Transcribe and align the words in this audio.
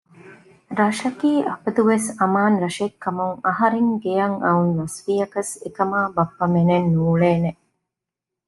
ރަށަކީ 0.79 1.31
އަބަދުވެސް 1.47 2.07
އަމާން 2.19 2.57
ރަށެއްކަމުން 2.63 3.35
އަހަރެން 3.45 3.91
ގެޔަށް 4.03 4.37
އައުން 4.43 4.71
ލަސްވިޔަކަސް 4.77 5.53
އެކަމަކާ 5.63 6.01
ބައްޕަ 6.15 6.45
މެންނެއް 6.53 6.89
ނޫޅޭނެ 6.93 7.51